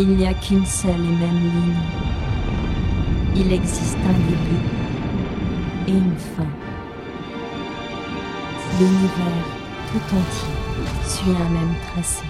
[0.00, 1.74] Il n'y a qu'une seule et même ligne.
[3.34, 4.64] Il existe un début
[5.88, 6.46] et une fin.
[8.78, 9.42] L'univers
[9.90, 10.54] tout entier
[11.04, 12.22] suit un même tracé.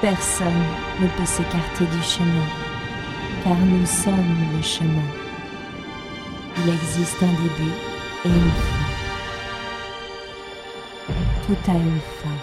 [0.00, 0.62] Personne
[1.00, 2.46] ne peut s'écarter du chemin,
[3.42, 5.08] car nous sommes le chemin.
[6.58, 7.74] Il existe un début
[8.26, 8.86] et une fin.
[11.46, 12.38] Tout a une fin.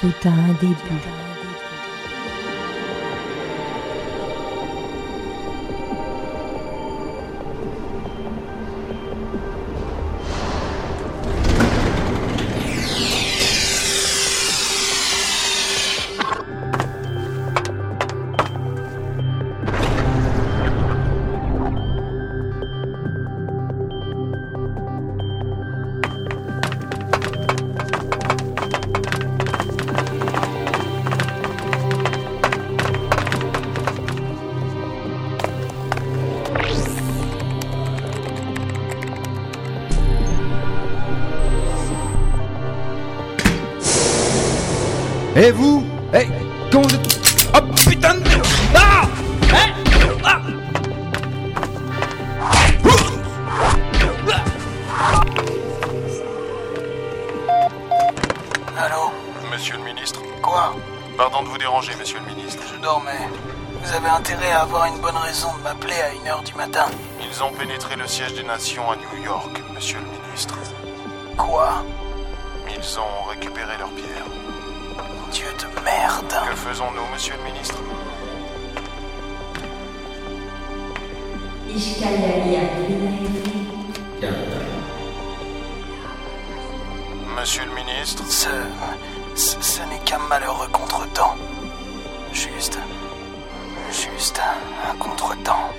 [0.00, 1.31] Tout a un début.
[45.34, 46.26] Et vous Eh,
[46.70, 47.48] quand vous êtes...
[47.54, 48.20] Oh putain de...
[48.74, 49.02] Ah
[49.52, 49.72] Hein
[50.24, 50.40] Ah
[58.78, 59.12] Allô
[59.50, 60.74] Monsieur le ministre, Quoi
[61.16, 62.62] pardon de vous déranger, monsieur le ministre.
[62.74, 63.28] Je dormais.
[63.82, 66.86] Vous avez intérêt à avoir une bonne raison de m'appeler à 1h du matin.
[67.20, 70.56] Ils ont pénétré le siège des nations à New York, monsieur le ministre.
[71.36, 71.84] Quoi
[72.70, 74.41] Ils ont récupéré leurs pierres.
[75.32, 76.34] Dieu de merde.
[76.50, 77.78] Que faisons-nous, monsieur le ministre?
[87.36, 88.48] Monsieur le ministre, Ce...
[89.34, 91.34] Ce, ce n'est qu'un malheureux contretemps.
[92.32, 92.78] Juste...
[93.90, 94.40] Juste
[94.90, 95.70] un contretemps.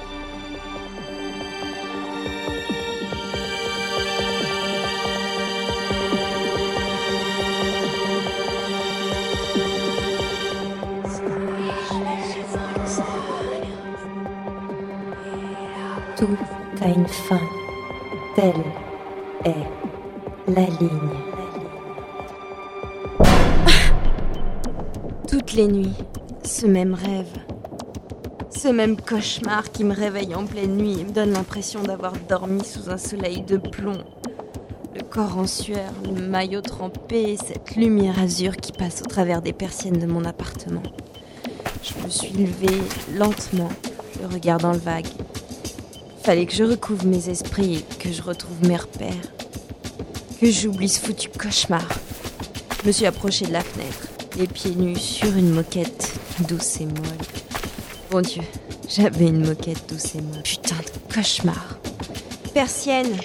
[16.16, 16.38] Tout
[16.82, 17.40] a une fin.
[18.36, 18.54] Telle
[19.46, 19.66] est
[20.48, 21.10] la ligne.
[25.28, 25.96] Toutes les nuits,
[26.44, 27.34] ce même rêve.
[28.52, 32.64] Ce même cauchemar qui me réveille en pleine nuit et me donne l'impression d'avoir dormi
[32.64, 34.04] sous un soleil de plomb.
[34.96, 39.54] Le corps en sueur, le maillot trempé, cette lumière azur qui passe au travers des
[39.54, 40.84] persiennes de mon appartement.
[41.82, 42.84] Je me suis levée
[43.16, 43.70] lentement,
[44.22, 45.08] le regard dans le vague.
[46.24, 49.12] Fallait que je recouvre mes esprits et que je retrouve mes repères.
[50.40, 51.86] Que j'oublie ce foutu cauchemar.
[52.82, 54.08] Je me suis approchée de la fenêtre,
[54.38, 56.14] les pieds nus sur une moquette
[56.48, 57.26] douce et molle.
[58.10, 58.42] Bon Dieu,
[58.88, 60.44] j'avais une moquette douce et molle.
[60.44, 61.78] Putain de cauchemar.
[62.54, 63.18] Persienne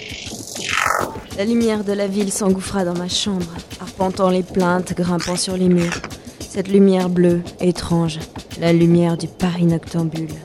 [1.37, 5.69] La lumière de la ville s'engouffra dans ma chambre, arpentant les plaintes, grimpant sur les
[5.69, 6.01] murs.
[6.49, 8.19] Cette lumière bleue, étrange,
[8.59, 10.35] la lumière du Paris noctambule.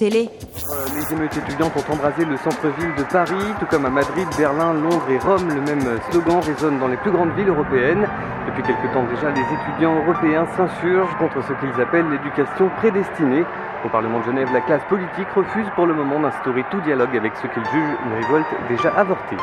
[0.00, 4.26] Télé Euh, Les émeutes étudiantes ont embrasé le centre-ville de Paris, tout comme à Madrid,
[4.38, 5.46] Berlin, Londres et Rome.
[5.46, 8.08] Le même slogan résonne dans les plus grandes villes européennes.
[8.46, 13.44] Depuis quelque temps déjà, les étudiants européens s'insurgent contre ce qu'ils appellent l'éducation prédestinée.
[13.84, 17.36] Au Parlement de Genève, la classe politique refuse pour le moment d'instaurer tout dialogue avec
[17.36, 19.36] ce qu'ils jugent une révolte déjà avortée.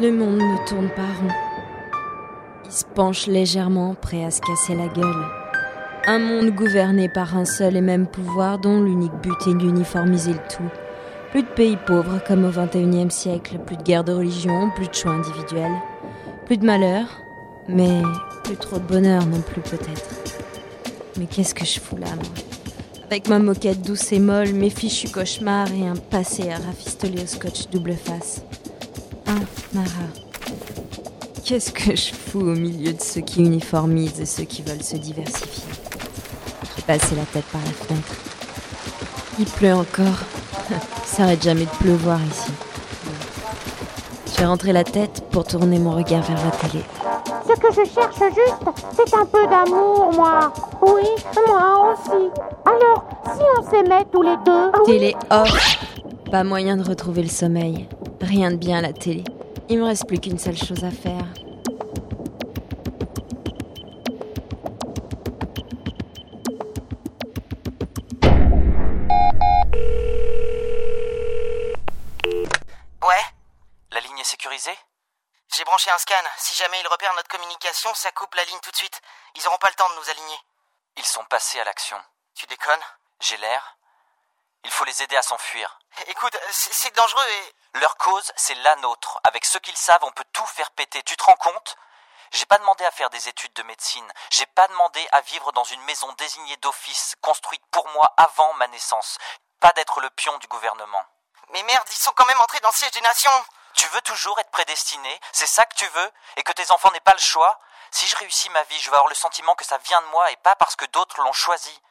[0.00, 1.34] Le monde ne tourne pas rond.
[2.64, 5.43] Il se penche légèrement, prêt à se casser la gueule.
[6.06, 10.38] Un monde gouverné par un seul et même pouvoir dont l'unique but est d'uniformiser le
[10.54, 10.70] tout.
[11.30, 14.94] Plus de pays pauvres comme au XXIe siècle, plus de guerre de religion, plus de
[14.94, 15.72] choix individuels,
[16.44, 17.06] plus de malheur,
[17.68, 18.02] mais
[18.44, 20.10] plus trop de bonheur non plus peut-être.
[21.18, 22.24] Mais qu'est-ce que je fous là, moi?
[23.06, 27.26] Avec ma moquette douce et molle, mes fichus cauchemars et un passé à rafistoler au
[27.26, 28.42] scotch double face.
[29.26, 29.32] Ah,
[29.72, 29.88] Mara.
[31.44, 34.96] Qu'est-ce que je fous au milieu de ceux qui uniformisent et ceux qui veulent se
[34.96, 35.83] diversifier?
[36.76, 38.14] J'ai passé la tête par la fenêtre.
[39.38, 40.18] Il pleut encore.
[41.04, 42.50] Ça arrête jamais de pleuvoir ici.
[44.36, 46.84] J'ai rentré la tête pour tourner mon regard vers la télé.
[47.46, 48.64] Ce que je cherche juste,
[48.96, 50.52] c'est un peu d'amour, moi.
[50.82, 51.08] Oui,
[51.46, 52.30] moi aussi.
[52.64, 54.84] Alors, si on s'aimait tous les deux.
[54.86, 55.78] Télé off.
[56.30, 57.86] Pas moyen de retrouver le sommeil.
[58.20, 59.22] Rien de bien à la télé.
[59.68, 61.26] Il me reste plus qu'une seule chose à faire.
[75.52, 76.22] J'ai branché un scan.
[76.38, 79.00] Si jamais ils repèrent notre communication, ça coupe la ligne tout de suite.
[79.34, 80.40] Ils auront pas le temps de nous aligner.
[80.96, 82.02] Ils sont passés à l'action.
[82.34, 82.84] Tu déconnes?
[83.20, 83.76] J'ai l'air.
[84.64, 85.78] Il faut les aider à s'enfuir.
[86.06, 87.54] Écoute, c'est dangereux et...
[87.74, 89.20] Leur cause, c'est la nôtre.
[89.24, 91.02] Avec ce qu'ils savent, on peut tout faire péter.
[91.02, 91.76] Tu te rends compte?
[92.30, 94.12] J'ai pas demandé à faire des études de médecine.
[94.30, 98.68] J'ai pas demandé à vivre dans une maison désignée d'office, construite pour moi avant ma
[98.68, 99.18] naissance.
[99.58, 101.04] Pas d'être le pion du gouvernement.
[101.50, 103.44] Mais merde, ils sont quand même entrés dans le siège des nations
[103.74, 107.00] Tu veux toujours être prédestiné C'est ça que tu veux Et que tes enfants n'aient
[107.00, 107.58] pas le choix
[107.90, 110.30] Si je réussis ma vie, je vais avoir le sentiment que ça vient de moi
[110.30, 111.82] et pas parce que d'autres l'ont choisi.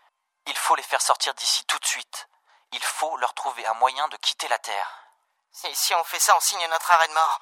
[0.48, 2.28] Il faut les faire sortir d'ici tout de suite.
[2.72, 5.06] Il faut leur trouver un moyen de quitter la Terre.
[5.52, 7.42] si, si on fait ça, on signe notre arrêt de mort.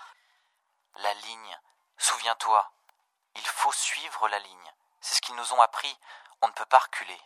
[0.97, 1.59] La ligne.
[1.97, 2.71] Souviens-toi.
[3.35, 4.73] Il faut suivre la ligne.
[4.99, 5.97] C'est ce qu'ils nous ont appris.
[6.41, 7.19] On ne peut pas reculer.